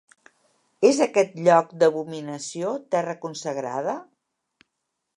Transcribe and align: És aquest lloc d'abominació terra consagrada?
És 0.89 1.01
aquest 1.07 1.35
lloc 1.49 1.77
d'abominació 1.85 2.75
terra 2.97 3.17
consagrada? 3.27 3.99